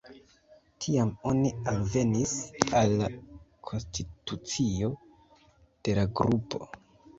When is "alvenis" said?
1.73-2.33